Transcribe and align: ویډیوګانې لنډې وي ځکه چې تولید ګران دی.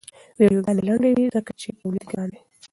ویډیوګانې 0.39 0.81
لنډې 0.87 1.09
وي 1.13 1.25
ځکه 1.35 1.51
چې 1.61 1.77
تولید 1.79 2.03
ګران 2.11 2.27
دی. 2.31 2.39